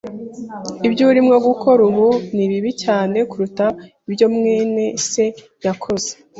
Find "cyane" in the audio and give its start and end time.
2.83-3.17